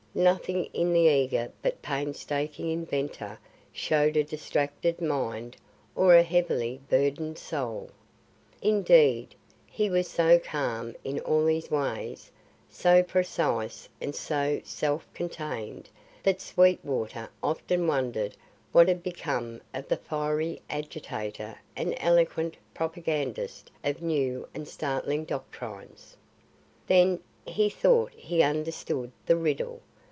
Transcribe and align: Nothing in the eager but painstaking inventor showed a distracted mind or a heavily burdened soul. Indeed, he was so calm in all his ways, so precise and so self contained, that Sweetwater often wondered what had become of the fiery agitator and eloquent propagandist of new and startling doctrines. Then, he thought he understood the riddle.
Nothing 0.13 0.65
in 0.73 0.91
the 0.91 1.07
eager 1.07 1.53
but 1.61 1.81
painstaking 1.81 2.69
inventor 2.69 3.39
showed 3.71 4.17
a 4.17 4.25
distracted 4.25 4.99
mind 4.99 5.55
or 5.95 6.15
a 6.15 6.21
heavily 6.21 6.81
burdened 6.89 7.37
soul. 7.37 7.91
Indeed, 8.61 9.35
he 9.65 9.89
was 9.89 10.09
so 10.09 10.37
calm 10.37 10.97
in 11.05 11.21
all 11.21 11.45
his 11.45 11.71
ways, 11.71 12.29
so 12.69 13.01
precise 13.01 13.87
and 14.01 14.13
so 14.13 14.59
self 14.65 15.07
contained, 15.13 15.87
that 16.23 16.41
Sweetwater 16.41 17.29
often 17.41 17.87
wondered 17.87 18.35
what 18.73 18.89
had 18.89 19.03
become 19.03 19.61
of 19.73 19.87
the 19.87 19.95
fiery 19.95 20.61
agitator 20.69 21.57
and 21.73 21.95
eloquent 21.99 22.57
propagandist 22.73 23.71
of 23.81 24.01
new 24.01 24.45
and 24.53 24.67
startling 24.67 25.23
doctrines. 25.23 26.17
Then, 26.85 27.21
he 27.45 27.69
thought 27.69 28.11
he 28.13 28.41
understood 28.43 29.13
the 29.25 29.37
riddle. 29.37 29.81